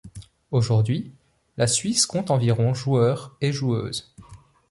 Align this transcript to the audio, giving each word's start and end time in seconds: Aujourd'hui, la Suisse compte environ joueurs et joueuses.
Aujourd'hui, 0.49 1.11
la 1.57 1.67
Suisse 1.67 2.07
compte 2.07 2.31
environ 2.31 2.73
joueurs 2.73 3.37
et 3.39 3.51
joueuses. 3.51 4.11